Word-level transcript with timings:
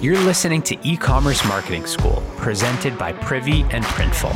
You're 0.00 0.18
listening 0.20 0.62
to 0.62 0.78
E 0.82 0.96
Commerce 0.96 1.44
Marketing 1.44 1.84
School, 1.84 2.22
presented 2.38 2.96
by 2.96 3.12
Privy 3.12 3.64
and 3.64 3.84
Printful. 3.84 4.30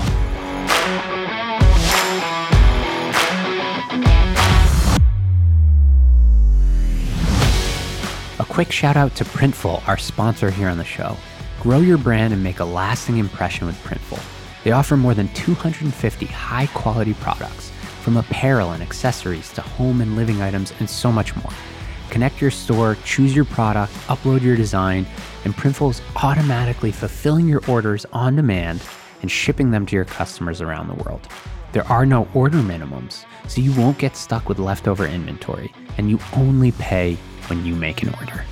A 8.38 8.44
quick 8.44 8.70
shout 8.70 8.98
out 8.98 9.14
to 9.14 9.24
Printful, 9.24 9.88
our 9.88 9.96
sponsor 9.96 10.50
here 10.50 10.68
on 10.68 10.76
the 10.76 10.84
show. 10.84 11.16
Grow 11.62 11.78
your 11.78 11.96
brand 11.96 12.34
and 12.34 12.44
make 12.44 12.60
a 12.60 12.64
lasting 12.66 13.16
impression 13.16 13.66
with 13.66 13.82
Printful. 13.84 14.22
They 14.64 14.72
offer 14.72 14.98
more 14.98 15.14
than 15.14 15.28
250 15.28 16.26
high 16.26 16.66
quality 16.74 17.14
products, 17.14 17.70
from 18.02 18.18
apparel 18.18 18.72
and 18.72 18.82
accessories 18.82 19.50
to 19.54 19.62
home 19.62 20.02
and 20.02 20.14
living 20.14 20.42
items, 20.42 20.74
and 20.78 20.90
so 20.90 21.10
much 21.10 21.34
more. 21.36 21.52
Connect 22.10 22.40
your 22.40 22.50
store, 22.50 22.96
choose 23.04 23.34
your 23.34 23.44
product, 23.44 23.92
upload 24.08 24.42
your 24.42 24.56
design, 24.56 25.06
and 25.44 25.54
Printful 25.54 25.90
is 25.90 26.02
automatically 26.16 26.92
fulfilling 26.92 27.48
your 27.48 27.62
orders 27.68 28.06
on 28.12 28.36
demand 28.36 28.82
and 29.22 29.30
shipping 29.30 29.70
them 29.70 29.84
to 29.86 29.96
your 29.96 30.04
customers 30.04 30.60
around 30.60 30.88
the 30.88 31.02
world. 31.02 31.28
There 31.72 31.86
are 31.88 32.06
no 32.06 32.28
order 32.34 32.58
minimums, 32.58 33.24
so 33.48 33.60
you 33.60 33.72
won't 33.72 33.98
get 33.98 34.16
stuck 34.16 34.48
with 34.48 34.58
leftover 34.58 35.06
inventory, 35.06 35.72
and 35.98 36.08
you 36.08 36.20
only 36.36 36.72
pay 36.72 37.16
when 37.48 37.66
you 37.66 37.74
make 37.74 38.02
an 38.02 38.14
order. 38.20 38.44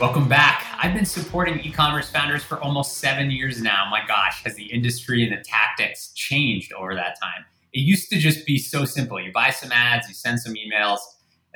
Welcome 0.00 0.28
back. 0.28 0.64
I've 0.80 0.94
been 0.94 1.04
supporting 1.04 1.58
e 1.60 1.72
commerce 1.72 2.08
founders 2.08 2.44
for 2.44 2.60
almost 2.60 2.98
seven 2.98 3.30
years 3.30 3.60
now. 3.60 3.88
My 3.90 4.00
gosh, 4.06 4.44
has 4.44 4.54
the 4.54 4.66
industry 4.66 5.24
and 5.24 5.32
the 5.32 5.42
tactics 5.42 6.12
changed 6.14 6.72
over 6.72 6.94
that 6.94 7.16
time? 7.20 7.44
It 7.72 7.80
used 7.80 8.08
to 8.10 8.18
just 8.18 8.46
be 8.46 8.58
so 8.58 8.84
simple. 8.84 9.20
You 9.20 9.32
buy 9.32 9.50
some 9.50 9.72
ads, 9.72 10.08
you 10.08 10.14
send 10.14 10.40
some 10.40 10.54
emails, 10.54 11.00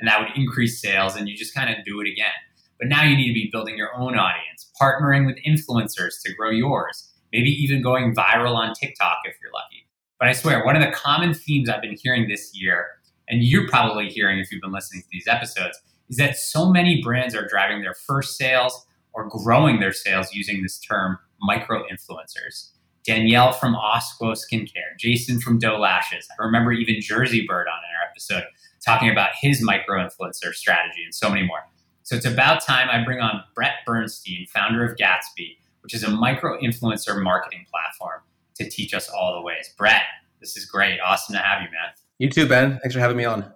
and 0.03 0.09
that 0.09 0.19
would 0.19 0.37
increase 0.37 0.81
sales, 0.81 1.15
and 1.15 1.29
you 1.29 1.37
just 1.37 1.55
kind 1.55 1.69
of 1.69 1.85
do 1.85 2.01
it 2.01 2.09
again. 2.09 2.33
But 2.77 2.89
now 2.89 3.03
you 3.03 3.15
need 3.15 3.29
to 3.29 3.33
be 3.33 3.49
building 3.49 3.77
your 3.77 3.95
own 3.95 4.17
audience, 4.17 4.69
partnering 4.79 5.25
with 5.25 5.37
influencers 5.47 6.21
to 6.25 6.33
grow 6.33 6.49
yours, 6.49 7.09
maybe 7.31 7.47
even 7.47 7.81
going 7.81 8.13
viral 8.13 8.53
on 8.53 8.73
TikTok 8.73 9.19
if 9.23 9.37
you're 9.41 9.53
lucky. 9.53 9.87
But 10.19 10.27
I 10.27 10.33
swear, 10.33 10.65
one 10.65 10.75
of 10.75 10.81
the 10.81 10.91
common 10.91 11.33
themes 11.33 11.69
I've 11.69 11.81
been 11.81 11.95
hearing 11.97 12.27
this 12.27 12.51
year, 12.53 12.85
and 13.29 13.45
you're 13.45 13.65
probably 13.69 14.09
hearing 14.09 14.39
if 14.39 14.51
you've 14.51 14.61
been 14.61 14.73
listening 14.73 15.03
to 15.03 15.07
these 15.09 15.25
episodes, 15.25 15.79
is 16.09 16.17
that 16.17 16.35
so 16.35 16.69
many 16.69 17.01
brands 17.01 17.33
are 17.33 17.47
driving 17.47 17.81
their 17.81 17.93
first 17.93 18.37
sales 18.37 18.85
or 19.13 19.29
growing 19.29 19.79
their 19.79 19.93
sales 19.93 20.33
using 20.33 20.63
this 20.63 20.79
term 20.79 21.17
micro 21.39 21.83
influencers. 21.83 22.71
Danielle 23.05 23.53
from 23.53 23.73
Osco 23.73 24.35
Skincare, 24.35 24.97
Jason 24.99 25.39
from 25.39 25.59
Doe 25.59 25.77
Lashes. 25.77 26.27
I 26.37 26.43
remember 26.43 26.73
even 26.73 26.95
Jersey 26.99 27.45
Bird 27.47 27.67
on 27.67 27.75
our 27.75 28.09
episode 28.09 28.43
talking 28.85 29.09
about 29.09 29.31
his 29.39 29.61
micro 29.61 29.97
influencer 29.97 30.53
strategy 30.53 31.03
and 31.03 31.13
so 31.13 31.29
many 31.29 31.45
more. 31.45 31.59
So 32.03 32.15
it's 32.15 32.25
about 32.25 32.61
time 32.61 32.89
I 32.89 33.03
bring 33.03 33.19
on 33.19 33.43
Brett 33.55 33.75
Bernstein, 33.85 34.45
founder 34.47 34.85
of 34.85 34.97
Gatsby, 34.97 35.57
which 35.81 35.93
is 35.93 36.03
a 36.03 36.09
micro 36.09 36.59
influencer 36.59 37.21
marketing 37.21 37.65
platform 37.71 38.21
to 38.55 38.69
teach 38.69 38.93
us 38.93 39.09
all 39.09 39.35
the 39.35 39.41
ways. 39.41 39.73
Brett, 39.77 40.03
this 40.39 40.57
is 40.57 40.65
great. 40.65 40.99
Awesome 40.99 41.33
to 41.33 41.41
have 41.41 41.61
you, 41.61 41.69
man. 41.69 41.93
You 42.19 42.29
too, 42.29 42.47
Ben. 42.47 42.79
Thanks 42.81 42.93
for 42.93 42.99
having 42.99 43.17
me 43.17 43.25
on. 43.25 43.51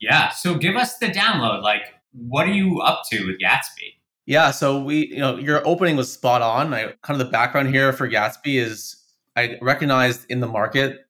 Yeah. 0.00 0.30
So 0.30 0.56
give 0.56 0.76
us 0.76 0.98
the 0.98 1.06
download. 1.06 1.62
Like, 1.62 1.94
what 2.12 2.46
are 2.46 2.52
you 2.52 2.80
up 2.80 3.02
to 3.10 3.26
with 3.26 3.40
Gatsby? 3.40 3.94
Yeah, 4.26 4.52
so 4.52 4.82
we, 4.82 5.08
you 5.08 5.18
know, 5.18 5.36
your 5.36 5.66
opening 5.66 5.96
was 5.96 6.10
spot 6.10 6.40
on. 6.40 6.72
I 6.72 6.94
kind 7.02 7.20
of 7.20 7.26
the 7.26 7.30
background 7.30 7.68
here 7.68 7.92
for 7.92 8.08
Gatsby 8.08 8.58
is 8.58 8.96
I 9.36 9.58
recognized 9.60 10.24
in 10.30 10.40
the 10.40 10.46
market 10.46 11.03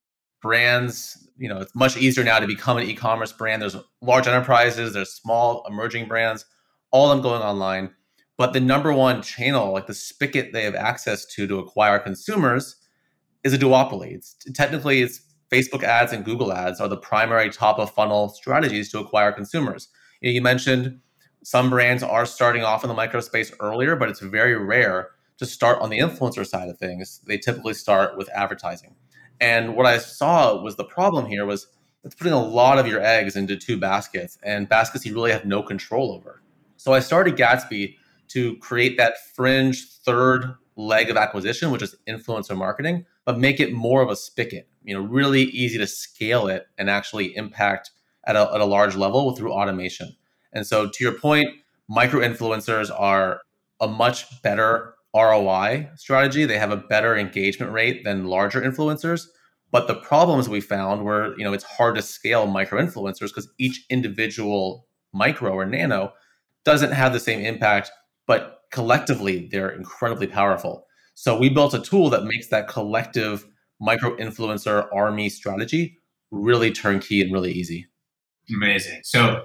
brands, 0.45 1.27
you 1.39 1.49
know, 1.49 1.59
it's 1.63 1.75
much 1.75 1.97
easier 1.97 2.23
now 2.23 2.39
to 2.39 2.47
become 2.47 2.77
an 2.77 2.85
e-commerce 2.85 3.33
brand. 3.33 3.63
There's 3.63 3.77
large 4.03 4.27
enterprises, 4.27 4.93
there's 4.93 5.11
small 5.11 5.65
emerging 5.67 6.07
brands, 6.07 6.45
all 6.91 7.11
of 7.11 7.17
them 7.17 7.23
going 7.23 7.41
online. 7.41 7.91
But 8.37 8.53
the 8.53 8.61
number 8.61 8.93
one 8.93 9.23
channel, 9.23 9.73
like 9.73 9.87
the 9.87 9.95
spigot 9.95 10.53
they 10.53 10.65
have 10.65 10.75
access 10.75 11.25
to 11.35 11.47
to 11.47 11.59
acquire 11.59 11.99
consumers, 11.99 12.77
is 13.43 13.55
a 13.55 13.59
duopoly. 13.59 14.13
It's 14.13 14.37
technically 14.53 15.01
it's 15.01 15.23
Facebook 15.51 15.83
ads 15.83 16.13
and 16.13 16.27
Google 16.27 16.53
ads 16.53 16.79
are 16.79 16.89
the 16.89 16.97
primary 16.99 17.49
top 17.49 17.79
of 17.79 17.91
funnel 17.91 18.29
strategies 18.29 18.91
to 18.91 18.99
acquire 18.99 19.33
consumers. 19.33 19.89
You, 20.21 20.29
know, 20.29 20.35
you 20.35 20.43
mentioned 20.43 21.01
some 21.43 21.71
brands 21.71 22.03
are 22.03 22.27
starting 22.27 22.65
off 22.65 22.85
in 22.85 22.89
the 22.89 22.95
micro 22.95 23.21
space 23.21 23.51
earlier, 23.61 23.97
but 23.97 24.11
it's 24.11 24.21
very 24.21 24.57
rare 24.57 25.09
to 25.39 25.47
start 25.47 25.81
on 25.81 25.89
the 25.89 26.01
influencer 26.01 26.47
side 26.47 26.69
of 26.69 26.79
things. 26.79 27.23
They 27.27 27.39
typically 27.39 27.75
start 27.75 28.19
with 28.19 28.29
advertising. 28.35 28.95
And 29.41 29.77
what 29.77 29.87
I 29.87 29.99
saw 29.99 30.61
was 30.63 30.77
the 30.77 30.85
problem 30.85 31.27
here 31.27 31.45
was 31.45 31.67
it's 32.05 32.15
putting 32.15 32.33
a 32.33 32.43
lot 32.43 32.79
of 32.79 32.87
your 32.87 33.01
eggs 33.01 33.37
into 33.37 33.57
two 33.57 33.79
baskets 33.79 34.39
and 34.43 34.69
baskets 34.69 35.07
you 35.07 35.15
really 35.15 35.33
have 35.33 35.45
no 35.45 35.63
control 35.63 36.13
over. 36.13 36.43
So 36.77 36.93
I 36.93 37.01
started 37.01 37.37
Gatsby 37.37 37.97
to 38.29 38.57
create 38.59 38.97
that 38.99 39.15
fringe 39.35 39.87
third 40.05 40.55
leg 40.77 41.11
of 41.11 41.17
acquisition, 41.17 41.71
which 41.71 41.83
is 41.83 41.97
influencer 42.09 42.57
marketing, 42.57 43.07
but 43.25 43.39
make 43.39 43.61
it 43.61 43.73
more 43.73 44.03
of 44.03 44.11
a 44.11 44.17
spigot, 44.17 44.69
you 44.83 44.95
know, 44.95 45.01
really 45.01 45.45
easy 45.45 45.79
to 45.79 45.87
scale 45.87 46.47
it 46.49 46.67
and 46.77 46.91
actually 46.91 47.37
impact 47.37 47.91
at 48.27 48.37
a, 48.37 48.53
at 48.53 48.61
a 48.61 48.65
large 48.65 48.97
level 48.97 49.35
through 49.35 49.53
automation. 49.53 50.15
And 50.53 50.67
so, 50.67 50.89
to 50.89 51.05
your 51.05 51.13
point, 51.13 51.49
micro 51.89 52.21
influencers 52.21 52.91
are 52.95 53.41
a 53.81 53.89
much 53.89 54.43
better 54.43 54.95
ROI 55.15 55.91
strategy. 55.97 56.45
They 56.45 56.59
have 56.59 56.71
a 56.71 56.77
better 56.77 57.17
engagement 57.17 57.73
rate 57.73 58.05
than 58.05 58.27
larger 58.27 58.61
influencers. 58.61 59.27
But 59.71 59.89
the 59.89 59.95
problems 59.95 60.49
we 60.49 60.61
found 60.61 61.05
were, 61.05 61.37
you 61.37 61.45
know, 61.45 61.53
it's 61.53 61.65
hard 61.65 61.97
to 61.97 62.03
scale 62.03 62.47
micro 62.47 62.81
influencers 62.81 63.29
because 63.29 63.49
each 63.59 63.85
individual 63.91 64.87
micro 65.13 65.53
or 65.53 65.65
nano 65.65 66.13
doesn't 66.65 66.93
have 66.93 67.13
the 67.13 67.21
same 67.21 67.41
impact, 67.41 67.91
but 68.27 68.61
collectively 68.71 69.49
they're 69.51 69.71
incredibly 69.71 70.27
powerful. 70.27 70.87
So 71.15 71.39
we 71.39 71.49
built 71.49 71.75
a 71.75 71.81
tool 71.81 72.11
that 72.11 72.25
makes 72.25 72.49
that 72.49 72.69
collective 72.69 73.47
micro 73.81 74.17
influencer 74.17 74.89
army 74.93 75.29
strategy 75.29 75.99
really 76.31 76.73
turnkey 76.73 77.21
and 77.21 77.33
really 77.33 77.53
easy. 77.53 77.87
Amazing. 78.55 79.01
So, 79.05 79.45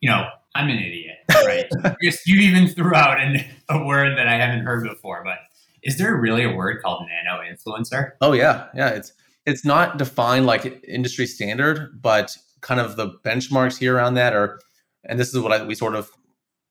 you 0.00 0.10
know, 0.10 0.28
I'm 0.54 0.68
an 0.68 0.78
idiot, 0.78 1.05
right? 1.34 1.66
you 2.26 2.40
even 2.40 2.68
threw 2.68 2.94
out 2.94 3.20
an, 3.20 3.44
a 3.68 3.84
word 3.84 4.16
that 4.16 4.28
I 4.28 4.34
haven't 4.34 4.64
heard 4.64 4.88
before, 4.88 5.22
but 5.24 5.38
is 5.82 5.98
there 5.98 6.16
really 6.16 6.44
a 6.44 6.52
word 6.52 6.82
called 6.82 7.06
nano 7.08 7.42
influencer? 7.42 8.12
Oh 8.20 8.32
yeah, 8.32 8.66
yeah. 8.74 8.88
It's 8.88 9.12
it's 9.46 9.64
not 9.64 9.96
defined 9.98 10.46
like 10.46 10.84
industry 10.86 11.26
standard, 11.26 12.00
but 12.02 12.36
kind 12.60 12.80
of 12.80 12.96
the 12.96 13.10
benchmarks 13.24 13.78
here 13.78 13.94
around 13.94 14.14
that 14.14 14.34
are, 14.34 14.58
and 15.04 15.20
this 15.20 15.32
is 15.32 15.40
what 15.40 15.52
I, 15.52 15.64
we 15.64 15.76
sort 15.76 15.94
of 15.94 16.10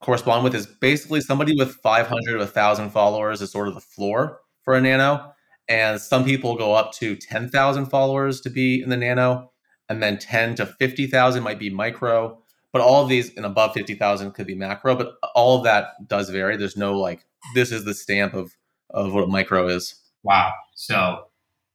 correspond 0.01 0.43
with 0.43 0.53
is 0.53 0.67
basically 0.67 1.21
somebody 1.21 1.55
with 1.57 1.75
500 1.75 2.33
to 2.33 2.37
1,000 2.39 2.89
followers 2.89 3.41
is 3.41 3.51
sort 3.51 3.69
of 3.69 3.75
the 3.75 3.81
floor 3.81 4.41
for 4.63 4.75
a 4.75 4.81
nano, 4.81 5.31
and 5.69 5.99
some 6.01 6.25
people 6.25 6.57
go 6.57 6.73
up 6.73 6.91
to 6.93 7.15
10,000 7.15 7.85
followers 7.85 8.41
to 8.41 8.49
be 8.49 8.81
in 8.81 8.89
the 8.89 8.97
nano, 8.97 9.51
and 9.87 10.03
then 10.03 10.17
10 10.17 10.55
to 10.55 10.65
50,000 10.65 11.41
might 11.41 11.59
be 11.59 11.69
micro 11.69 12.37
but 12.75 12.81
all 12.81 13.01
of 13.01 13.07
these 13.07 13.33
and 13.37 13.45
above 13.45 13.71
50,000 13.71 14.33
could 14.33 14.45
be 14.45 14.53
macro, 14.53 14.97
but 14.97 15.13
all 15.33 15.57
of 15.57 15.63
that 15.63 16.09
does 16.09 16.29
vary. 16.29 16.57
There's 16.57 16.75
no 16.75 16.99
like, 16.99 17.25
this 17.53 17.71
is 17.71 17.85
the 17.85 17.93
stamp 17.93 18.33
of, 18.33 18.51
of 18.89 19.13
what 19.13 19.23
a 19.23 19.27
micro 19.27 19.69
is. 19.69 19.95
Wow. 20.23 20.51
So 20.73 21.27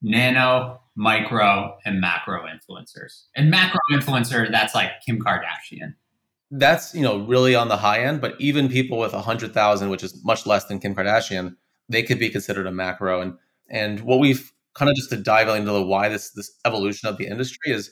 nano, 0.02 0.78
micro, 0.96 1.78
and 1.86 2.02
macro 2.02 2.44
influencers. 2.44 3.22
And 3.34 3.50
macro 3.50 3.78
influencer, 3.90 4.50
that's 4.50 4.74
like 4.74 4.90
Kim 5.06 5.18
Kardashian. 5.18 5.94
That's, 6.50 6.94
you 6.94 7.00
know, 7.00 7.20
really 7.20 7.54
on 7.54 7.68
the 7.68 7.78
high 7.78 8.04
end, 8.04 8.20
but 8.20 8.38
even 8.38 8.68
people 8.68 8.98
with 8.98 9.14
100,000, 9.14 9.88
which 9.88 10.04
is 10.04 10.22
much 10.22 10.44
less 10.44 10.66
than 10.66 10.80
Kim 10.80 10.94
Kardashian, 10.94 11.56
they 11.88 12.02
could 12.02 12.18
be 12.18 12.28
considered 12.28 12.66
a 12.66 12.72
macro. 12.72 13.22
And, 13.22 13.38
and 13.70 14.00
what 14.00 14.18
we've 14.18 14.52
kind 14.74 14.90
of 14.90 14.96
just 14.96 15.08
to 15.08 15.16
dive 15.16 15.48
into 15.48 15.72
the 15.72 15.82
why 15.82 16.10
this, 16.10 16.32
this 16.32 16.58
evolution 16.66 17.08
of 17.08 17.16
the 17.16 17.26
industry 17.26 17.72
is 17.72 17.90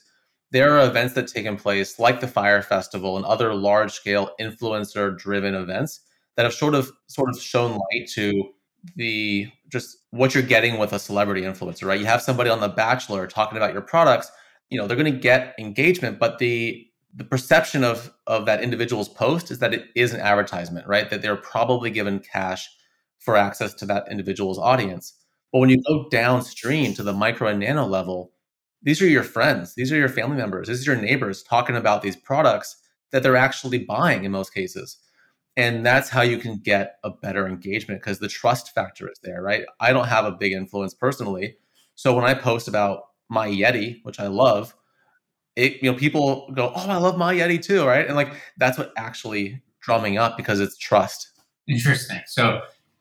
there 0.50 0.72
are 0.78 0.86
events 0.86 1.14
that 1.14 1.28
take 1.28 1.58
place 1.58 1.98
like 1.98 2.20
the 2.20 2.28
Fyre 2.28 2.62
Festival 2.62 3.16
and 3.16 3.26
other 3.26 3.54
large 3.54 3.92
scale 3.92 4.30
influencer 4.40 5.16
driven 5.16 5.54
events 5.54 6.00
that 6.36 6.44
have 6.44 6.54
sort 6.54 6.74
of 6.74 6.90
sort 7.06 7.30
of 7.30 7.40
shown 7.40 7.72
light 7.72 8.08
to 8.14 8.50
the 8.96 9.48
just 9.68 9.98
what 10.10 10.34
you're 10.34 10.42
getting 10.42 10.78
with 10.78 10.92
a 10.92 10.98
celebrity 10.98 11.42
influencer 11.42 11.86
right? 11.86 12.00
You 12.00 12.06
have 12.06 12.22
somebody 12.22 12.48
on 12.48 12.60
the 12.60 12.68
bachelor 12.68 13.26
talking 13.26 13.56
about 13.56 13.72
your 13.72 13.82
products 13.82 14.30
you 14.70 14.78
know 14.78 14.86
they're 14.86 14.96
going 14.96 15.12
to 15.12 15.18
get 15.18 15.54
engagement 15.58 16.18
but 16.18 16.38
the 16.38 16.86
the 17.14 17.24
perception 17.24 17.84
of 17.84 18.12
of 18.26 18.46
that 18.46 18.62
individual's 18.62 19.08
post 19.08 19.50
is 19.50 19.58
that 19.58 19.74
it 19.74 19.86
is 19.94 20.12
an 20.12 20.20
advertisement 20.20 20.86
right? 20.86 21.10
That 21.10 21.22
they're 21.22 21.36
probably 21.36 21.90
given 21.90 22.20
cash 22.20 22.68
for 23.18 23.36
access 23.36 23.74
to 23.74 23.86
that 23.86 24.10
individual's 24.10 24.58
audience. 24.58 25.14
But 25.52 25.58
when 25.60 25.70
you 25.70 25.82
go 25.88 26.08
downstream 26.10 26.94
to 26.94 27.02
the 27.02 27.12
micro 27.12 27.48
and 27.48 27.60
nano 27.60 27.86
level 27.86 28.32
these 28.82 29.02
are 29.02 29.08
your 29.08 29.22
friends, 29.22 29.74
these 29.74 29.92
are 29.92 29.96
your 29.96 30.08
family 30.08 30.36
members, 30.36 30.68
these 30.68 30.86
are 30.86 30.92
your 30.92 31.02
neighbors 31.02 31.42
talking 31.42 31.76
about 31.76 32.02
these 32.02 32.16
products 32.16 32.76
that 33.12 33.22
they're 33.22 33.36
actually 33.36 33.78
buying 33.78 34.24
in 34.24 34.32
most 34.32 34.54
cases. 34.54 34.98
And 35.56 35.84
that's 35.84 36.08
how 36.08 36.22
you 36.22 36.38
can 36.38 36.58
get 36.58 36.98
a 37.02 37.10
better 37.10 37.48
engagement 37.48 38.00
because 38.00 38.20
the 38.20 38.28
trust 38.28 38.74
factor 38.74 39.10
is 39.10 39.18
there, 39.24 39.42
right? 39.42 39.64
I 39.80 39.92
don't 39.92 40.06
have 40.06 40.24
a 40.24 40.30
big 40.30 40.52
influence 40.52 40.94
personally. 40.94 41.56
So 41.96 42.14
when 42.14 42.24
I 42.24 42.34
post 42.34 42.68
about 42.68 43.02
my 43.28 43.48
Yeti, 43.48 43.98
which 44.04 44.20
I 44.20 44.28
love, 44.28 44.74
it 45.56 45.82
you 45.82 45.90
know 45.90 45.98
people 45.98 46.52
go, 46.54 46.72
"Oh, 46.74 46.88
I 46.88 46.98
love 46.98 47.18
my 47.18 47.34
Yeti 47.34 47.60
too," 47.60 47.84
right? 47.84 48.06
And 48.06 48.14
like 48.14 48.32
that's 48.56 48.78
what 48.78 48.92
actually 48.96 49.60
drumming 49.80 50.16
up 50.16 50.36
because 50.36 50.60
it's 50.60 50.76
trust. 50.76 51.32
Interesting. 51.66 52.20
So, 52.26 52.60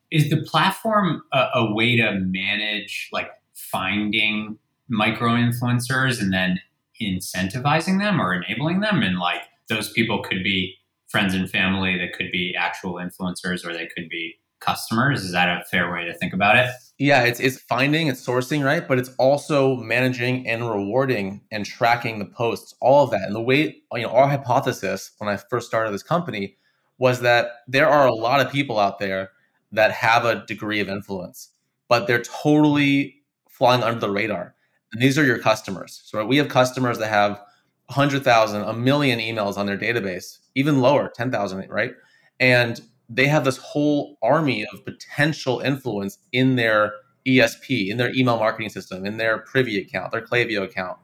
is 0.09 0.29
the 0.31 0.41
platform 0.41 1.21
a, 1.33 1.47
a 1.53 1.73
way 1.73 1.95
to 1.97 2.19
manage 2.19 3.09
like 3.11 3.29
finding 3.53 4.57
micro 4.89 5.31
influencers 5.31 6.21
and 6.21 6.33
then 6.33 6.59
incentivizing 7.01 7.99
them 7.99 8.21
or 8.21 8.33
enabling 8.33 8.79
them? 8.81 9.01
And 9.01 9.19
like 9.19 9.41
those 9.69 9.91
people 9.91 10.23
could 10.23 10.43
be 10.43 10.75
friends 11.07 11.33
and 11.33 11.49
family, 11.49 11.97
that 11.97 12.13
could 12.13 12.31
be 12.31 12.55
actual 12.57 12.95
influencers, 12.95 13.65
or 13.65 13.73
they 13.73 13.87
could 13.87 14.09
be 14.09 14.35
customers. 14.59 15.23
Is 15.23 15.31
that 15.31 15.49
a 15.49 15.63
fair 15.65 15.91
way 15.91 16.03
to 16.05 16.13
think 16.13 16.33
about 16.33 16.57
it? 16.57 16.69
Yeah, 16.97 17.23
it's 17.23 17.39
it's 17.39 17.59
finding, 17.59 18.07
it's 18.07 18.25
sourcing, 18.25 18.65
right? 18.65 18.87
But 18.87 18.97
it's 18.97 19.11
also 19.17 19.75
managing 19.75 20.47
and 20.47 20.69
rewarding 20.69 21.41
and 21.51 21.65
tracking 21.65 22.19
the 22.19 22.25
posts, 22.25 22.73
all 22.81 23.03
of 23.03 23.11
that. 23.11 23.23
And 23.23 23.35
the 23.35 23.41
way, 23.41 23.81
you 23.93 24.01
know, 24.01 24.09
our 24.09 24.27
hypothesis 24.27 25.11
when 25.19 25.29
I 25.29 25.37
first 25.37 25.67
started 25.67 25.93
this 25.93 26.03
company 26.03 26.57
was 26.97 27.21
that 27.21 27.47
there 27.67 27.87
are 27.87 28.07
a 28.07 28.13
lot 28.13 28.41
of 28.41 28.51
people 28.51 28.79
out 28.79 28.99
there 28.99 29.29
that 29.71 29.91
have 29.91 30.25
a 30.25 30.45
degree 30.47 30.79
of 30.79 30.89
influence, 30.89 31.49
but 31.87 32.07
they're 32.07 32.23
totally 32.23 33.21
flying 33.47 33.83
under 33.83 33.99
the 33.99 34.09
radar. 34.09 34.55
And 34.93 35.01
these 35.01 35.17
are 35.17 35.25
your 35.25 35.39
customers. 35.39 36.01
So 36.05 36.25
we 36.25 36.37
have 36.37 36.49
customers 36.49 36.97
that 36.99 37.09
have 37.09 37.41
100,000, 37.87 38.61
a 38.61 38.73
million 38.73 39.19
emails 39.19 39.57
on 39.57 39.65
their 39.65 39.77
database, 39.77 40.39
even 40.55 40.81
lower, 40.81 41.09
10,000, 41.15 41.69
right? 41.69 41.93
And 42.39 42.81
they 43.09 43.27
have 43.27 43.45
this 43.45 43.57
whole 43.57 44.17
army 44.21 44.65
of 44.73 44.83
potential 44.85 45.59
influence 45.59 46.17
in 46.31 46.55
their 46.55 46.93
ESP, 47.25 47.89
in 47.89 47.97
their 47.97 48.13
email 48.13 48.37
marketing 48.37 48.69
system, 48.69 49.05
in 49.05 49.17
their 49.17 49.39
Privy 49.39 49.79
account, 49.79 50.11
their 50.11 50.21
Klaviyo 50.21 50.63
account. 50.63 50.97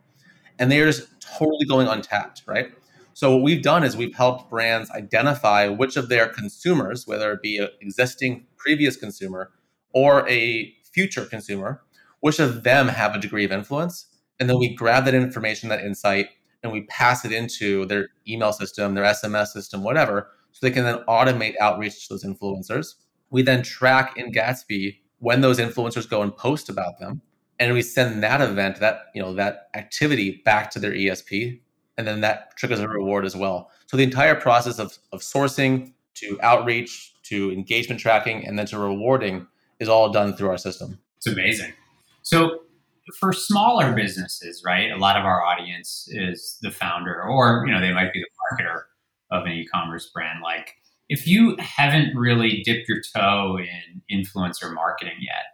And 0.60 0.72
they're 0.72 0.86
just 0.86 1.08
totally 1.22 1.66
going 1.66 1.88
untapped, 1.88 2.44
right? 2.46 2.72
So 3.14 3.32
what 3.36 3.44
we've 3.44 3.62
done 3.62 3.84
is 3.84 3.96
we've 3.96 4.16
helped 4.16 4.50
brands 4.50 4.90
identify 4.92 5.68
which 5.68 5.98
of 5.98 6.10
their 6.10 6.28
consumers, 6.28 7.06
whether 7.08 7.32
it 7.32 7.42
be 7.42 7.58
an 7.58 7.70
existing 7.80 8.48
previous 8.58 8.96
consumer 8.98 9.52
or 9.94 10.28
a 10.28 10.74
future 10.94 11.26
consumer, 11.26 11.84
which 12.24 12.40
of 12.40 12.64
them 12.64 12.88
have 12.88 13.14
a 13.14 13.20
degree 13.20 13.44
of 13.44 13.52
influence. 13.52 14.08
And 14.40 14.50
then 14.50 14.58
we 14.58 14.74
grab 14.74 15.04
that 15.04 15.14
information, 15.14 15.68
that 15.68 15.84
insight, 15.84 16.30
and 16.64 16.72
we 16.72 16.84
pass 16.84 17.25
it 17.25 17.34
into 17.34 17.86
their 17.86 18.08
email 18.25 18.54
system, 18.54 18.94
their 18.94 19.04
SMS 19.04 19.48
system, 19.48 19.84
whatever, 19.84 20.31
so 20.54 20.66
they 20.66 20.72
can 20.72 20.86
then 20.86 21.04
automate 21.10 21.58
outreach 21.60 22.08
to 22.08 22.14
those 22.14 22.24
influencers. 22.24 22.94
We 23.30 23.42
then 23.42 23.62
track 23.62 24.16
in 24.16 24.31
Gatsby 24.31 25.00
when 25.20 25.42
those 25.42 25.60
influencers 25.60 26.10
go 26.10 26.22
and 26.22 26.34
post 26.34 26.70
about 26.70 26.98
them, 26.98 27.22
and 27.60 27.74
we 27.74 27.81
send 27.81 28.24
that 28.24 28.40
event, 28.40 28.80
that 28.80 29.08
you 29.14 29.22
know, 29.22 29.34
that 29.34 29.68
activity 29.74 30.42
back 30.46 30.72
to 30.72 30.80
their 30.80 30.94
ESP 30.94 31.60
and 31.98 32.08
then 32.08 32.22
that 32.22 32.56
triggers 32.56 32.80
a 32.80 32.88
reward 32.88 33.25
as 33.25 33.36
well. 33.36 33.70
So 33.88 33.98
the 33.98 34.04
entire 34.04 34.36
process 34.36 34.80
of, 34.80 34.98
of 35.12 35.20
sourcing 35.20 35.92
to 36.16 36.40
outreach 36.42 37.16
to 37.24 37.52
engagement 37.52 38.00
tracking 38.00 38.48
and 38.48 38.58
then 38.58 38.66
to 38.68 38.80
rewarding 38.80 39.46
is 39.80 39.90
all 39.90 40.10
done 40.10 40.36
through 40.36 40.50
our 40.50 40.58
system. 40.58 41.00
It's 41.18 41.28
amazing. 41.28 41.74
So 42.24 42.60
for 43.20 43.34
smaller 43.34 43.94
businesses, 43.94 44.64
right? 44.66 44.92
A 44.92 44.98
lot 44.98 45.18
of 45.18 45.25
our 45.25 45.44
audience 45.44 46.08
is 46.10 46.58
the 46.62 46.72
founder 46.72 47.22
or, 47.22 47.66
you 47.68 47.74
know, 47.74 47.81
they 47.81 47.94
might 47.94 48.14
be 48.14 48.22
the 48.22 48.64
marketer 48.64 48.84
of 49.31 49.46
an 49.46 49.52
e-commerce 49.52 50.10
brand. 50.14 50.40
Like 50.42 50.75
if 51.10 51.28
you 51.28 51.56
haven't 51.60 52.16
really 52.16 52.62
dipped 52.64 52.88
your 52.88 53.02
toe 53.16 53.60
in 53.60 54.02
influencer 54.12 54.74
marketing 54.74 55.18
yet, 55.20 55.46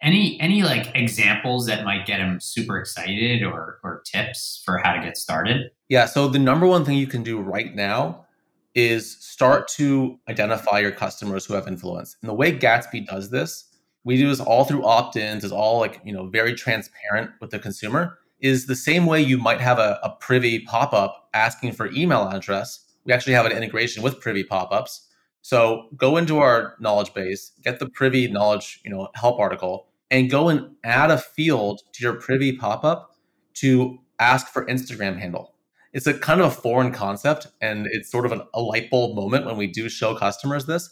any 0.00 0.40
any 0.40 0.62
like 0.62 0.90
examples 0.94 1.66
that 1.66 1.84
might 1.84 2.06
get 2.06 2.18
them 2.18 2.40
super 2.40 2.78
excited 2.78 3.42
or 3.42 3.78
or 3.84 4.02
tips 4.04 4.62
for 4.64 4.78
how 4.78 4.92
to 4.92 5.00
get 5.00 5.16
started? 5.16 5.70
Yeah, 5.88 6.06
so 6.06 6.28
the 6.28 6.38
number 6.38 6.66
one 6.66 6.84
thing 6.84 6.98
you 6.98 7.06
can 7.06 7.22
do 7.22 7.40
right 7.40 7.74
now 7.74 8.26
is 8.74 9.16
start 9.24 9.68
to 9.68 10.18
identify 10.28 10.78
your 10.80 10.90
customers 10.90 11.44
who 11.44 11.54
have 11.54 11.68
influence. 11.68 12.16
And 12.20 12.28
the 12.28 12.34
way 12.34 12.56
Gatsby 12.56 13.06
does 13.06 13.30
this, 13.30 13.71
we 14.04 14.16
do 14.16 14.28
this 14.28 14.40
all 14.40 14.64
through 14.64 14.84
opt-ins, 14.84 15.44
is 15.44 15.52
all 15.52 15.78
like, 15.78 16.00
you 16.04 16.12
know, 16.12 16.26
very 16.26 16.54
transparent 16.54 17.30
with 17.40 17.50
the 17.50 17.58
consumer, 17.58 18.18
is 18.40 18.66
the 18.66 18.74
same 18.74 19.06
way 19.06 19.20
you 19.20 19.38
might 19.38 19.60
have 19.60 19.78
a, 19.78 20.00
a 20.02 20.10
privy 20.20 20.60
pop-up 20.60 21.28
asking 21.32 21.72
for 21.72 21.90
email 21.92 22.28
address. 22.28 22.84
We 23.04 23.12
actually 23.12 23.34
have 23.34 23.46
an 23.46 23.52
integration 23.52 24.02
with 24.02 24.20
privy 24.20 24.44
pop-ups. 24.44 25.08
So 25.42 25.88
go 25.96 26.16
into 26.16 26.38
our 26.38 26.76
knowledge 26.80 27.14
base, 27.14 27.52
get 27.62 27.78
the 27.78 27.88
privy 27.88 28.28
knowledge, 28.28 28.80
you 28.84 28.90
know, 28.90 29.08
help 29.14 29.38
article, 29.38 29.88
and 30.10 30.30
go 30.30 30.48
and 30.48 30.74
add 30.84 31.10
a 31.10 31.18
field 31.18 31.82
to 31.92 32.02
your 32.02 32.14
privy 32.14 32.56
pop-up 32.56 33.16
to 33.54 33.98
ask 34.18 34.48
for 34.48 34.66
Instagram 34.66 35.18
handle. 35.18 35.54
It's 35.92 36.06
a 36.06 36.14
kind 36.14 36.40
of 36.40 36.46
a 36.46 36.50
foreign 36.50 36.92
concept 36.92 37.48
and 37.60 37.86
it's 37.90 38.10
sort 38.10 38.24
of 38.24 38.32
an, 38.32 38.42
a 38.54 38.60
light 38.60 38.90
bulb 38.90 39.14
moment 39.16 39.46
when 39.46 39.56
we 39.56 39.66
do 39.66 39.88
show 39.88 40.14
customers 40.14 40.66
this, 40.66 40.90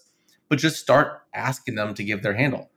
but 0.48 0.58
just 0.58 0.76
start 0.76 1.22
asking 1.32 1.74
them 1.76 1.94
to 1.94 2.04
give 2.04 2.22
their 2.22 2.34
handle. 2.34 2.69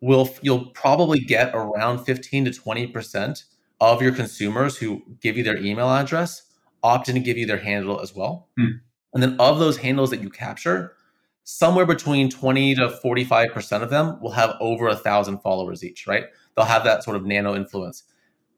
Will 0.00 0.28
you'll 0.42 0.66
probably 0.66 1.20
get 1.20 1.54
around 1.54 2.04
15 2.04 2.44
to 2.46 2.50
20% 2.50 3.44
of 3.80 4.02
your 4.02 4.12
consumers 4.12 4.76
who 4.76 5.02
give 5.20 5.36
you 5.36 5.42
their 5.42 5.56
email 5.56 5.88
address 5.88 6.42
opt 6.82 7.08
in 7.08 7.14
to 7.14 7.20
give 7.20 7.36
you 7.36 7.46
their 7.46 7.58
handle 7.58 8.00
as 8.00 8.14
well. 8.14 8.48
Hmm. 8.58 8.78
And 9.12 9.22
then 9.22 9.36
of 9.40 9.58
those 9.58 9.78
handles 9.78 10.10
that 10.10 10.20
you 10.20 10.30
capture, 10.30 10.96
somewhere 11.44 11.86
between 11.86 12.28
20 12.28 12.74
to 12.76 12.98
45% 13.04 13.82
of 13.82 13.90
them 13.90 14.20
will 14.20 14.32
have 14.32 14.54
over 14.60 14.88
a 14.88 14.96
thousand 14.96 15.38
followers 15.38 15.82
each, 15.82 16.06
right? 16.06 16.24
They'll 16.54 16.66
have 16.66 16.84
that 16.84 17.02
sort 17.02 17.16
of 17.16 17.24
nano 17.24 17.54
influence. 17.54 18.04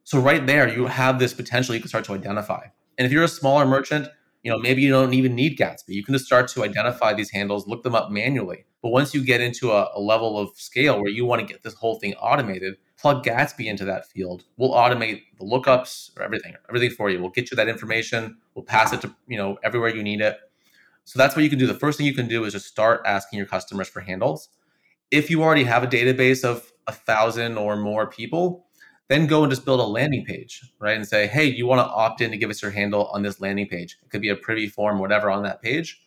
So 0.05 0.19
right 0.19 0.47
there, 0.47 0.69
you 0.69 0.87
have 0.87 1.19
this 1.19 1.35
potential 1.35 1.75
you 1.75 1.81
can 1.81 1.89
start 1.89 2.05
to 2.07 2.15
identify. 2.15 2.67
And 2.97 3.07
if 3.07 3.13
you're 3.13 3.25
a 3.25 3.29
smaller 3.29 3.67
merchant, 3.67 4.09
you 4.43 4.51
know, 4.51 4.59
maybe 4.59 4.83
you 4.83 4.91
don't 4.91 5.15
even 5.15 5.35
need 5.35 5.59
Gatsby. 5.59 5.89
You 5.89 6.05
can 6.05 6.15
just 6.15 6.27
start 6.27 6.49
to 6.49 6.65
identify 6.65 7.13
these 7.13 7.31
handles, 7.31 7.67
look 7.67 7.83
them 7.83 7.95
up 7.95 8.11
manually. 8.11 8.65
But 8.83 8.91
once 8.91 9.13
you 9.13 9.25
get 9.25 9.41
into 9.41 9.73
a, 9.73 9.91
a 9.95 10.01
level 10.01 10.39
of 10.39 10.51
scale 10.57 11.01
where 11.01 11.11
you 11.11 11.25
want 11.25 11.41
to 11.41 11.47
get 11.47 11.63
this 11.63 11.75
whole 11.75 11.99
thing 11.99 12.15
automated, 12.15 12.77
plug 12.97 13.25
Gatsby 13.25 13.67
into 13.67 13.85
that 13.87 14.07
field. 14.09 14.45
We'll 14.57 14.71
automate 14.71 15.23
the 15.39 15.45
lookups 15.45 16.17
or 16.17 16.23
everything, 16.23 16.55
everything 16.69 16.91
for 16.91 17.11
you. 17.11 17.21
We'll 17.21 17.31
get 17.31 17.51
you 17.51 17.57
that 17.57 17.69
information. 17.69 18.39
We'll 18.55 18.65
pass 18.65 18.93
it 18.93 19.01
to, 19.03 19.15
you 19.27 19.37
know, 19.37 19.59
everywhere 19.65 19.95
you 19.95 20.03
need 20.03 20.21
it 20.21 20.39
so 21.09 21.19
that's 21.19 21.35
what 21.35 21.43
you 21.43 21.49
can 21.49 21.59
do. 21.59 21.67
The 21.67 21.73
first 21.73 21.97
thing 21.97 22.07
you 22.07 22.13
can 22.13 22.29
do 22.29 22.45
is 22.45 22.53
just 22.53 22.67
start 22.67 23.01
asking 23.07 23.39
your 23.39 23.47
customers 23.47 23.89
for 23.89 24.01
handles. 24.01 24.51
If 25.11 25.31
you 25.31 25.43
already 25.43 25.65
have 25.65 25.83
a 25.83 25.87
database 25.87 26.45
of 26.45 26.71
a 26.87 26.93
thousand 26.93 27.57
or 27.57 27.77
more 27.77 28.07
people, 28.07 28.67
then 29.09 29.27
go 29.27 29.43
and 29.43 29.51
just 29.51 29.65
build 29.65 29.81
a 29.81 29.85
landing 29.85 30.25
page, 30.25 30.63
right? 30.79 30.97
And 30.97 31.07
say, 31.07 31.27
hey, 31.27 31.45
you 31.45 31.67
want 31.67 31.81
to 31.81 31.85
opt 31.85 32.21
in 32.21 32.31
to 32.31 32.37
give 32.37 32.51
us 32.51 32.63
your 32.63 32.71
handle 32.71 33.07
on 33.07 33.23
this 33.23 33.41
landing 33.41 33.67
page? 33.67 33.97
It 34.03 34.11
could 34.11 34.21
be 34.21 34.29
a 34.29 34.37
privy 34.37 34.69
form, 34.69 34.99
whatever 34.99 35.31
on 35.31 35.43
that 35.45 35.63
page. 35.63 36.01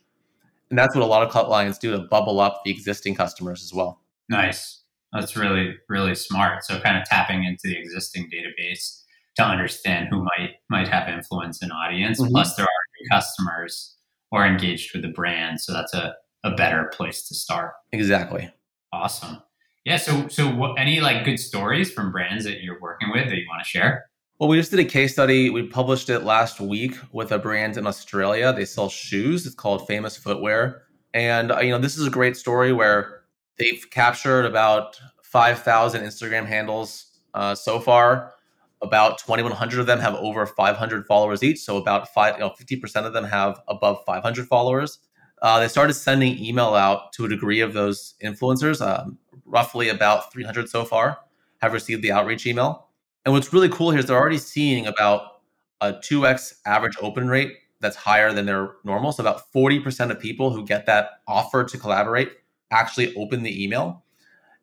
And 0.69 0.77
that's 0.77 0.95
what 0.95 1.03
a 1.03 1.07
lot 1.07 1.23
of 1.23 1.29
clients 1.29 1.77
do 1.77 1.91
to 1.91 1.99
bubble 1.99 2.39
up 2.39 2.61
the 2.63 2.71
existing 2.71 3.15
customers 3.15 3.63
as 3.63 3.73
well. 3.73 4.01
Nice. 4.29 4.83
That's 5.11 5.35
really, 5.35 5.75
really 5.89 6.15
smart. 6.15 6.63
So 6.63 6.79
kind 6.79 6.97
of 6.97 7.03
tapping 7.05 7.43
into 7.43 7.63
the 7.63 7.77
existing 7.77 8.29
database 8.33 9.03
to 9.35 9.43
understand 9.43 10.07
who 10.09 10.23
might 10.23 10.51
might 10.69 10.87
have 10.87 11.09
influence 11.09 11.61
in 11.61 11.71
audience. 11.71 12.21
Mm-hmm. 12.21 12.31
Plus 12.31 12.55
there 12.55 12.65
are 12.65 12.69
new 13.01 13.09
customers 13.09 13.97
or 14.31 14.45
engaged 14.45 14.93
with 14.93 15.01
the 15.01 15.09
brand. 15.09 15.59
So 15.59 15.73
that's 15.73 15.93
a, 15.93 16.15
a 16.45 16.51
better 16.51 16.89
place 16.93 17.27
to 17.27 17.35
start. 17.35 17.73
Exactly. 17.91 18.49
Awesome. 18.93 19.41
Yeah. 19.85 19.97
So, 19.97 20.27
so 20.27 20.49
what, 20.53 20.79
any 20.79 21.01
like 21.01 21.25
good 21.25 21.39
stories 21.39 21.91
from 21.91 22.11
brands 22.11 22.43
that 22.45 22.61
you're 22.61 22.79
working 22.79 23.09
with 23.11 23.29
that 23.29 23.35
you 23.35 23.45
want 23.49 23.63
to 23.63 23.67
share? 23.67 24.05
Well, 24.39 24.49
we 24.49 24.57
just 24.57 24.71
did 24.71 24.79
a 24.79 24.85
case 24.85 25.13
study. 25.13 25.49
We 25.49 25.67
published 25.67 26.09
it 26.09 26.21
last 26.21 26.59
week 26.59 26.95
with 27.11 27.31
a 27.31 27.39
brand 27.39 27.77
in 27.77 27.85
Australia. 27.85 28.51
They 28.53 28.65
sell 28.65 28.89
shoes. 28.89 29.45
It's 29.45 29.55
called 29.55 29.87
Famous 29.87 30.17
Footwear. 30.17 30.83
And, 31.13 31.51
uh, 31.51 31.59
you 31.59 31.69
know, 31.69 31.77
this 31.77 31.97
is 31.97 32.07
a 32.07 32.09
great 32.09 32.37
story 32.37 32.73
where 32.73 33.21
they've 33.57 33.85
captured 33.91 34.45
about 34.45 34.99
5,000 35.23 36.03
Instagram 36.03 36.45
handles 36.45 37.19
uh, 37.33 37.55
so 37.55 37.79
far 37.79 38.33
about 38.81 39.19
2100 39.19 39.79
of 39.79 39.85
them 39.85 39.99
have 39.99 40.15
over 40.15 40.45
500 40.45 41.05
followers 41.05 41.43
each 41.43 41.59
so 41.59 41.77
about 41.77 42.11
five, 42.13 42.35
you 42.35 42.39
know, 42.39 42.49
50% 42.49 43.05
of 43.05 43.13
them 43.13 43.23
have 43.23 43.61
above 43.67 44.03
500 44.05 44.47
followers 44.47 44.99
uh, 45.41 45.59
they 45.59 45.67
started 45.67 45.93
sending 45.93 46.37
email 46.43 46.75
out 46.75 47.11
to 47.13 47.25
a 47.25 47.29
degree 47.29 47.61
of 47.61 47.73
those 47.73 48.15
influencers 48.23 48.85
um, 48.85 49.17
roughly 49.45 49.89
about 49.89 50.31
300 50.31 50.69
so 50.69 50.85
far 50.85 51.19
have 51.61 51.73
received 51.73 52.01
the 52.01 52.11
outreach 52.11 52.45
email 52.45 52.87
and 53.25 53.33
what's 53.33 53.53
really 53.53 53.69
cool 53.69 53.91
here 53.91 53.99
is 53.99 54.05
they're 54.05 54.19
already 54.19 54.37
seeing 54.37 54.87
about 54.87 55.41
a 55.81 55.93
2x 55.93 56.53
average 56.65 56.95
open 57.01 57.27
rate 57.27 57.53
that's 57.79 57.95
higher 57.95 58.31
than 58.31 58.45
their 58.45 58.75
normal 58.83 59.11
so 59.11 59.23
about 59.23 59.51
40% 59.51 60.11
of 60.11 60.19
people 60.19 60.51
who 60.51 60.65
get 60.65 60.85
that 60.85 61.09
offer 61.27 61.63
to 61.63 61.77
collaborate 61.77 62.31
actually 62.71 63.15
open 63.15 63.43
the 63.43 63.63
email 63.63 64.03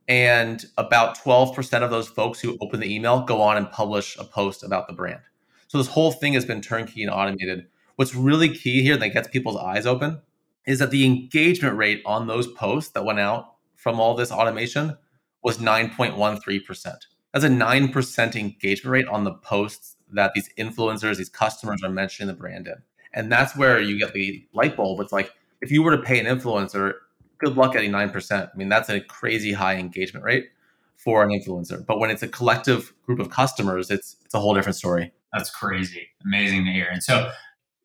and 0.09 0.65
about 0.79 1.19
12% 1.19 1.83
of 1.83 1.91
those 1.91 2.09
folks 2.09 2.41
who 2.41 2.57
open 2.61 2.81
the 2.81 2.93
email 2.93 3.21
go 3.23 3.43
on 3.43 3.59
and 3.59 3.71
publish 3.71 4.17
a 4.19 4.25
post 4.25 4.65
about 4.65 4.89
the 4.89 4.95
brand. 4.95 5.21
So 5.69 5.77
this 5.77 5.87
whole 5.87 6.13
thing 6.13 6.33
has 6.33 6.47
been 6.47 6.63
turnkey 6.63 7.03
and 7.03 7.13
automated. 7.13 7.67
What's 7.97 8.15
really 8.15 8.49
key 8.49 8.83
here 8.83 8.97
that 8.97 9.11
gets 9.11 9.29
people's 9.29 9.59
eyes 9.59 9.85
open 9.85 10.23
is 10.69 10.79
that 10.79 10.91
the 10.91 11.05
engagement 11.05 11.77
rate 11.77 12.03
on 12.07 12.29
those 12.29 12.47
posts 12.47 12.93
that 12.93 13.05
went 13.05 13.19
out 13.19 13.55
from 13.75 13.99
all 13.99 14.15
this 14.15 14.31
automation 14.31 14.97
was 15.43 15.59
9.13%. 15.59 16.97
That's 17.33 17.45
a 17.45 17.49
9% 17.49 18.37
engagement 18.37 18.93
rate 18.93 19.09
on 19.09 19.25
the 19.25 19.35
posts 19.35 19.97
that 20.13 20.33
these 20.35 20.49
influencers, 20.57 21.17
these 21.17 21.29
customers 21.29 21.83
are 21.83 21.91
mentioning 21.91 22.29
the 22.29 22.35
brand 22.35 22.69
in. 22.69 22.77
And 23.13 23.33
that's 23.33 23.57
where 23.57 23.81
you 23.81 23.99
get 23.99 24.13
the 24.13 24.47
light 24.53 24.77
bulb. 24.77 25.01
It's 25.01 25.13
like 25.13 25.33
if 25.61 25.73
you 25.73 25.83
were 25.83 25.97
to 25.97 26.03
pay 26.03 26.21
an 26.21 26.27
influencer 26.27 26.95
good 27.39 27.57
luck 27.57 27.73
getting 27.73 27.91
9%. 27.91 28.51
I 28.53 28.57
mean, 28.57 28.69
that's 28.69 28.89
a 28.89 29.01
crazy 29.01 29.53
high 29.53 29.77
engagement 29.77 30.25
rate 30.25 30.51
for 30.97 31.23
an 31.23 31.31
influencer. 31.31 31.85
But 31.85 31.99
when 31.99 32.11
it's 32.11 32.23
a 32.23 32.29
collective 32.29 32.93
group 33.05 33.21
of 33.21 33.31
customers, 33.31 33.91
it's 33.91 34.17
it's 34.25 34.35
a 34.35 34.41
whole 34.41 34.55
different 34.55 34.77
story. 34.77 35.13
That's 35.33 35.51
crazy. 35.51 36.09
Amazing 36.25 36.65
to 36.67 36.73
hear. 36.73 36.89
And 36.91 37.03
so 37.03 37.31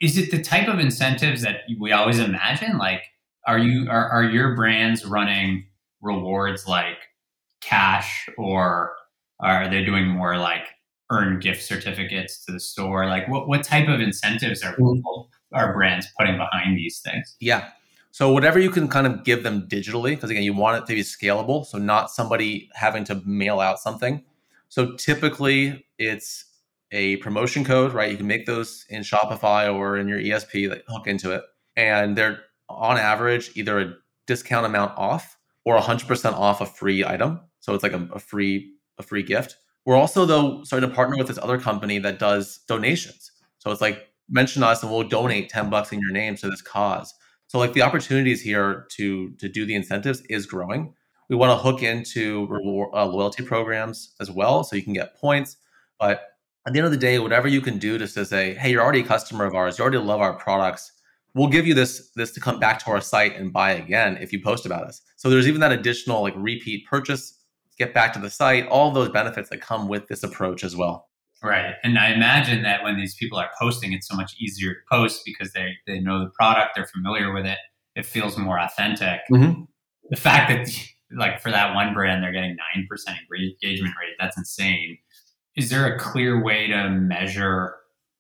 is 0.02 0.18
it 0.18 0.32
the 0.32 0.42
type 0.42 0.68
of 0.68 0.80
incentives 0.80 1.42
that 1.42 1.62
we 1.80 1.92
always 1.92 2.20
imagine? 2.20 2.78
Like 2.78 3.04
are 3.46 3.58
you 3.58 3.90
are, 3.90 4.10
are 4.10 4.24
your 4.24 4.56
brands 4.56 5.06
running 5.06 5.66
rewards 6.02 6.68
like 6.68 6.98
cash 7.62 8.28
or 8.38 8.94
are 9.40 9.70
they 9.70 9.84
doing 9.84 10.08
more 10.08 10.38
like 10.38 10.68
earn 11.10 11.40
gift 11.40 11.64
certificates 11.64 12.44
to 12.46 12.52
the 12.52 12.60
store? 12.60 13.06
Like 13.08 13.28
what, 13.28 13.48
what 13.48 13.64
type 13.64 13.88
of 13.88 14.00
incentives 14.00 14.64
are 14.64 14.76
mm-hmm. 14.76 15.56
are 15.56 15.74
brands 15.74 16.08
putting 16.18 16.38
behind 16.38 16.78
these 16.78 17.00
things? 17.00 17.36
Yeah. 17.40 17.70
So 18.12 18.32
whatever 18.32 18.60
you 18.60 18.70
can 18.70 18.88
kind 18.88 19.08
of 19.08 19.24
give 19.24 19.42
them 19.42 19.68
digitally, 19.68 20.12
because 20.12 20.30
again, 20.30 20.44
you 20.44 20.54
want 20.54 20.78
it 20.78 20.88
to 20.88 20.94
be 20.94 21.02
scalable. 21.02 21.66
So 21.66 21.80
not 21.80 22.12
somebody 22.12 22.70
having 22.76 23.04
to 23.06 23.16
mail 23.26 23.60
out 23.60 23.80
something. 23.80 24.24
So 24.70 24.94
typically 24.96 25.86
it's 25.98 26.46
a 26.94 27.18
promotion 27.18 27.66
code, 27.66 27.92
right? 27.92 28.12
You 28.12 28.18
can 28.18 28.28
make 28.28 28.46
those 28.46 28.86
in 28.88 29.02
Shopify 29.02 29.74
or 29.74 29.98
in 29.98 30.08
your 30.08 30.20
ESP 30.20 30.70
that 30.70 30.84
hook 30.88 31.08
into 31.08 31.32
it. 31.32 31.44
And 31.76 32.16
they're 32.16 32.40
on 32.70 32.98
average 32.98 33.52
either 33.56 33.80
a 33.80 33.94
discount 34.28 34.66
amount 34.66 34.98
off 34.98 35.38
or 35.66 35.78
100% 35.78 36.34
off 36.34 36.62
a 36.62 36.66
free 36.66 37.04
item. 37.04 37.42
So 37.60 37.74
it's 37.74 37.84
like 37.84 37.94
a, 37.94 38.08
a 38.14 38.20
free 38.20 38.72
a 39.00 39.04
free 39.04 39.24
gift. 39.24 39.58
We're 39.86 39.96
also 39.96 40.26
though 40.26 40.64
starting 40.64 40.88
to 40.88 40.96
partner 40.96 41.18
with 41.18 41.28
this 41.28 41.40
other 41.40 41.60
company 41.60 41.98
that 42.00 42.20
does 42.20 42.60
donations. 42.68 43.32
So 43.58 43.72
it's 43.72 43.82
like 43.82 44.08
mention 44.30 44.62
us 44.62 44.84
and 44.84 44.92
we'll 44.92 45.08
donate 45.08 45.50
10 45.50 45.72
bucks 45.72 45.92
in 45.92 46.00
your 46.00 46.12
name 46.12 46.36
to 46.38 46.50
this 46.50 46.62
cause. 46.62 47.14
So 47.48 47.58
like 47.58 47.74
the 47.74 47.82
opportunities 47.82 48.42
here 48.42 48.88
to 48.92 49.32
to 49.40 49.50
do 49.50 49.66
the 49.66 49.76
incentives 49.76 50.22
is 50.30 50.46
growing. 50.46 50.94
We 51.30 51.36
want 51.36 51.58
to 51.58 51.64
hook 51.64 51.82
into 51.82 52.46
reward, 52.48 52.90
uh, 52.94 53.06
loyalty 53.06 53.44
programs 53.44 54.14
as 54.20 54.30
well, 54.30 54.64
so 54.64 54.76
you 54.76 54.84
can 54.84 54.94
get 54.94 55.16
points. 55.16 55.58
But 56.00 56.22
at 56.66 56.74
the 56.74 56.80
end 56.80 56.86
of 56.86 56.92
the 56.92 56.98
day, 56.98 57.20
whatever 57.20 57.48
you 57.48 57.62
can 57.62 57.78
do 57.78 57.98
just 57.98 58.14
to 58.16 58.26
say, 58.26 58.54
hey, 58.54 58.72
you're 58.72 58.82
already 58.82 59.02
a 59.02 59.06
customer 59.06 59.46
of 59.46 59.54
ours, 59.54 59.78
you 59.78 59.82
already 59.84 59.98
love 59.98 60.22
our 60.22 60.34
products. 60.34 60.92
We'll 61.36 61.50
give 61.50 61.66
you 61.66 61.74
this 61.74 62.12
this 62.16 62.32
to 62.34 62.40
come 62.40 62.60
back 62.60 62.80
to 62.86 62.92
our 62.92 63.02
site 63.02 63.36
and 63.36 63.52
buy 63.52 63.72
again 63.72 64.18
if 64.18 64.32
you 64.32 64.42
post 64.42 64.66
about 64.66 64.86
us. 64.86 65.02
So 65.18 65.30
there's 65.30 65.48
even 65.48 65.62
that 65.62 65.72
additional 65.72 66.22
like 66.22 66.36
repeat 66.38 66.86
purchase, 66.88 67.40
get 67.78 67.94
back 67.94 68.14
to 68.14 68.20
the 68.20 68.30
site, 68.30 68.68
all 68.68 68.92
those 68.92 69.10
benefits 69.10 69.50
that 69.50 69.62
come 69.62 69.88
with 69.88 70.08
this 70.08 70.24
approach 70.24 70.64
as 70.64 70.76
well. 70.76 71.10
Right. 71.44 71.74
And 71.84 72.00
I 72.00 72.14
imagine 72.14 72.64
that 72.64 72.84
when 72.84 72.96
these 72.96 73.16
people 73.16 73.38
are 73.38 73.50
posting, 73.60 73.92
it's 73.92 74.08
so 74.08 74.16
much 74.16 74.34
easier 74.40 74.74
to 74.74 74.80
post 74.90 75.24
because 75.26 75.52
they, 75.52 75.72
they 75.86 76.00
know 76.00 76.24
the 76.24 76.30
product, 76.40 76.72
they're 76.76 76.88
familiar 76.88 77.34
with 77.34 77.46
it. 77.46 77.58
It 77.96 78.06
feels 78.06 78.38
more 78.38 78.58
authentic. 78.58 79.20
Mm-hmm. 79.30 79.64
The 80.10 80.16
fact 80.16 80.50
that, 80.50 80.74
like, 81.18 81.42
for 81.42 81.52
that 81.52 81.76
one 81.76 81.94
brand, 81.94 82.24
they're 82.24 82.32
getting 82.32 82.56
9% 82.56 82.88
engagement 83.38 83.94
rate, 84.00 84.16
that's 84.20 84.38
insane. 84.38 84.98
Is 85.56 85.70
there 85.70 85.86
a 85.86 86.00
clear 86.00 86.42
way 86.44 86.68
to 86.68 86.90
measure 86.90 87.76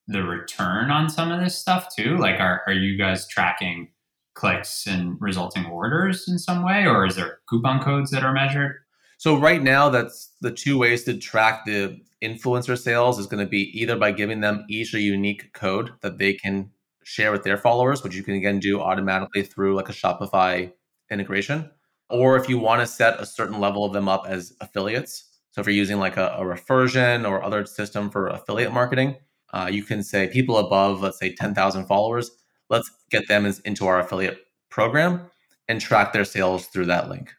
the 0.07 0.23
return 0.23 0.91
on 0.91 1.09
some 1.09 1.31
of 1.31 1.39
this 1.39 1.57
stuff 1.57 1.87
too? 1.95 2.17
Like, 2.17 2.39
are, 2.39 2.61
are 2.67 2.73
you 2.73 2.97
guys 2.97 3.27
tracking 3.27 3.89
clicks 4.35 4.85
and 4.87 5.17
resulting 5.19 5.65
orders 5.65 6.27
in 6.27 6.37
some 6.37 6.63
way, 6.63 6.85
or 6.85 7.05
is 7.05 7.15
there 7.15 7.39
coupon 7.49 7.81
codes 7.83 8.11
that 8.11 8.23
are 8.23 8.33
measured? 8.33 8.75
So 9.17 9.37
right 9.37 9.63
now, 9.63 9.89
that's 9.89 10.31
the 10.41 10.51
two 10.51 10.77
ways 10.77 11.05
to 11.05 11.17
track 11.17 11.65
the 11.65 11.99
influencer 12.21 12.77
sales 12.77 13.19
is 13.19 13.25
going 13.25 13.43
to 13.43 13.49
be 13.49 13.69
either 13.79 13.95
by 13.95 14.11
giving 14.11 14.41
them 14.41 14.65
each 14.69 14.93
a 14.93 14.99
unique 14.99 15.53
code 15.53 15.91
that 16.01 16.17
they 16.17 16.33
can 16.33 16.69
share 17.03 17.31
with 17.31 17.43
their 17.43 17.57
followers, 17.57 18.03
which 18.03 18.15
you 18.15 18.23
can 18.23 18.35
again 18.35 18.59
do 18.59 18.79
automatically 18.79 19.43
through 19.43 19.75
like 19.75 19.89
a 19.89 19.93
Shopify 19.93 20.71
integration. 21.11 21.69
Or 22.09 22.37
if 22.37 22.47
you 22.47 22.59
want 22.59 22.81
to 22.81 22.87
set 22.87 23.19
a 23.19 23.25
certain 23.25 23.59
level 23.59 23.85
of 23.85 23.93
them 23.93 24.07
up 24.07 24.25
as 24.27 24.53
affiliates. 24.61 25.32
So 25.53 25.61
if 25.61 25.67
you're 25.67 25.75
using 25.75 25.99
like 25.99 26.17
a, 26.17 26.35
a 26.37 26.41
Refersion 26.41 27.29
or 27.29 27.43
other 27.43 27.65
system 27.65 28.09
for 28.09 28.27
affiliate 28.27 28.73
marketing, 28.73 29.15
uh, 29.53 29.69
you 29.71 29.83
can 29.83 30.03
say 30.03 30.27
people 30.27 30.57
above, 30.57 31.01
let's 31.01 31.19
say 31.19 31.33
10,000 31.33 31.85
followers, 31.85 32.31
let's 32.69 32.89
get 33.11 33.27
them 33.27 33.45
as, 33.45 33.59
into 33.59 33.85
our 33.85 33.99
affiliate 33.99 34.39
program 34.71 35.29
and 35.67 35.79
track 35.79 36.11
their 36.11 36.25
sales 36.25 36.65
through 36.67 36.85
that 36.87 37.07
link. 37.07 37.31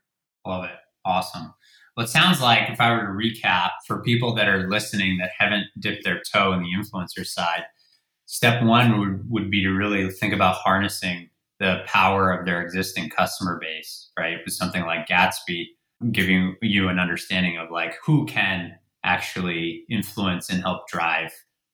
Love 0.47 0.65
it. 0.65 0.77
Awesome. 1.05 1.53
Well, 1.97 2.07
it 2.07 2.09
sounds 2.09 2.41
like 2.41 2.71
if 2.71 2.81
I 2.81 2.93
were 2.93 3.01
to 3.01 3.07
recap 3.09 3.71
for 3.87 4.01
people 4.03 4.33
that 4.37 4.49
are 4.49 4.71
listening 4.71 5.19
that 5.19 5.31
haven't 5.37 5.67
dipped 5.81 6.05
their 6.05 6.23
toe 6.33 6.53
in 6.53 6.63
the 6.63 6.71
influencer 6.77 7.27
side, 7.27 7.65
step 8.27 8.63
one 8.63 9.01
would, 9.01 9.29
would 9.29 9.51
be 9.51 9.63
to 9.63 9.71
really 9.71 10.09
think 10.09 10.33
about 10.33 10.57
harnessing 10.57 11.31
the 11.59 11.83
power 11.87 12.31
of 12.31 12.47
their 12.47 12.63
existing 12.63 13.11
customer 13.11 13.59
base, 13.61 14.11
right? 14.19 14.39
With 14.45 14.55
something 14.55 14.85
like 14.85 15.09
Gatsby, 15.09 15.67
giving 16.13 16.57
you 16.63 16.89
an 16.89 16.99
understanding 16.99 17.57
of 17.59 17.71
like 17.71 17.97
who 18.05 18.27
can 18.27 18.75
actually 19.05 19.85
influence 19.91 20.51
and 20.51 20.63
help 20.63 20.89
drive 20.89 21.31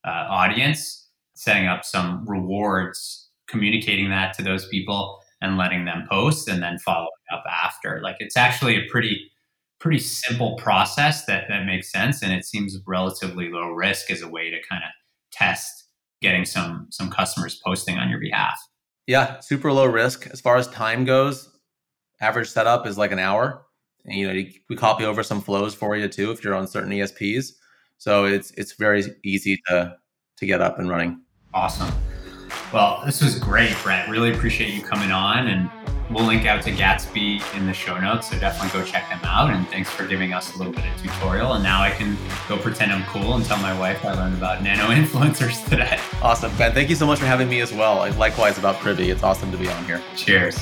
uh, 0.07 0.27
audience, 0.29 1.09
setting 1.35 1.67
up 1.67 1.85
some 1.85 2.25
rewards, 2.29 3.31
communicating 3.49 4.11
that 4.11 4.35
to 4.35 4.43
those 4.43 4.67
people 4.69 5.21
and 5.41 5.57
letting 5.57 5.85
them 5.85 6.07
post 6.09 6.49
and 6.49 6.63
then 6.63 6.79
following 6.79 7.09
up 7.33 7.45
after. 7.51 8.01
Like 8.03 8.17
it's 8.21 8.37
actually 8.37 8.77
a 8.77 8.89
pretty 8.91 9.31
pretty 9.79 9.99
simple 9.99 10.57
process 10.57 11.25
that 11.25 11.45
that 11.49 11.65
makes 11.65 11.91
sense 11.91 12.23
and 12.23 12.35
it 12.35 12.45
seems 12.45 12.77
relatively 12.87 13.49
low 13.49 13.69
risk 13.69 14.11
as 14.11 14.21
a 14.21 14.29
way 14.29 14.51
to 14.51 14.59
kind 14.69 14.83
of 14.85 14.91
test 15.33 15.87
getting 16.21 16.45
some 16.45 16.87
some 16.91 17.11
customers 17.11 17.59
posting 17.65 17.97
on 17.97 18.11
your 18.11 18.21
behalf. 18.21 18.59
Yeah 19.07 19.41
super 19.41 19.73
low 19.73 19.87
risk. 19.87 20.27
As 20.27 20.41
far 20.41 20.57
as 20.57 20.69
time 20.69 21.05
goes 21.05 21.49
average 22.21 22.51
setup 22.51 22.87
is 22.87 22.99
like 22.99 23.13
an 23.13 23.19
hour 23.19 23.65
and 24.05 24.15
you 24.15 24.27
know 24.27 24.51
we 24.69 24.77
copy 24.77 25.05
over 25.05 25.23
some 25.23 25.41
flows 25.41 25.75
for 25.75 25.97
you 25.97 26.09
too 26.09 26.31
if 26.31 26.43
you're 26.43 26.55
on 26.55 26.67
certain 26.67 26.91
esps 26.91 27.53
so 27.99 28.25
it's 28.25 28.51
it's 28.53 28.73
very 28.73 29.05
easy 29.25 29.61
to 29.67 29.97
to 30.37 30.47
get 30.47 30.61
up 30.61 30.79
and 30.79 30.89
running 30.89 31.21
awesome 31.55 31.93
well 32.73 33.03
this 33.05 33.23
was 33.23 33.39
great 33.39 33.75
Brett 33.83 34.09
really 34.09 34.33
appreciate 34.33 34.73
you 34.73 34.83
coming 34.83 35.11
on 35.11 35.49
and 35.49 35.71
We'll 36.11 36.25
link 36.25 36.45
out 36.45 36.63
to 36.63 36.73
Gatsby 36.73 37.41
in 37.57 37.67
the 37.67 37.73
show 37.73 37.97
notes, 38.01 38.31
so 38.31 38.39
definitely 38.39 38.81
go 38.81 38.85
check 38.85 39.09
them 39.09 39.21
out. 39.23 39.51
And 39.51 39.67
thanks 39.69 39.89
for 39.89 40.05
giving 40.05 40.33
us 40.33 40.53
a 40.57 40.59
little 40.59 40.73
bit 40.73 40.85
of 40.85 41.01
tutorial. 41.01 41.53
And 41.53 41.63
now 41.63 41.81
I 41.83 41.91
can 41.91 42.17
go 42.49 42.59
pretend 42.59 42.91
I'm 42.91 43.05
cool 43.05 43.35
and 43.35 43.45
tell 43.45 43.59
my 43.59 43.79
wife 43.79 44.05
I 44.05 44.15
learned 44.15 44.35
about 44.35 44.61
nano 44.61 44.87
influencers 44.89 45.65
today. 45.69 46.01
Awesome, 46.21 46.55
Ben. 46.57 46.73
Thank 46.73 46.91
you 46.91 46.97
so 46.97 47.07
much 47.07 47.21
for 47.21 47.27
having 47.27 47.49
me 47.49 47.61
as 47.61 47.73
well. 47.73 48.11
Likewise 48.15 48.59
about 48.59 48.77
Privy. 48.81 49.11
It's 49.11 49.23
awesome 49.23 49.53
to 49.53 49.57
be 49.57 49.69
on 49.69 49.85
here. 49.85 50.03
Cheers. 50.17 50.59